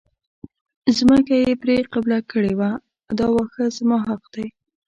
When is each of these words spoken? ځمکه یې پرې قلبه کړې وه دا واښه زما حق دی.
ځمکه 0.97 1.33
یې 1.43 1.51
پرې 1.61 1.77
قلبه 1.91 2.19
کړې 2.31 2.53
وه 2.59 2.71
دا 3.17 3.27
واښه 3.33 3.65
زما 3.77 3.97
حق 4.07 4.23
دی. 4.33 4.47